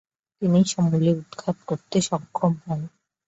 তিনি 0.41 0.59
সমুলে 0.65 1.11
উৎখাত 1.13 1.57
করতে 1.69 1.97
সক্ষম 2.01 2.53
হন। 2.63 2.81